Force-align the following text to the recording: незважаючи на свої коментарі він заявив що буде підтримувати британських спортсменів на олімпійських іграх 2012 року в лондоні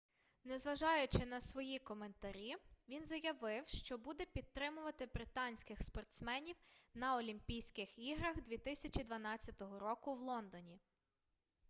незважаючи 0.43 1.25
на 1.25 1.41
свої 1.41 1.79
коментарі 1.79 2.55
він 2.89 3.05
заявив 3.05 3.67
що 3.67 3.97
буде 3.97 4.25
підтримувати 4.25 5.05
британських 5.05 5.83
спортсменів 5.83 6.55
на 6.93 7.17
олімпійських 7.17 7.99
іграх 7.99 8.41
2012 8.43 9.61
року 9.61 10.15
в 10.15 10.19
лондоні 10.21 10.79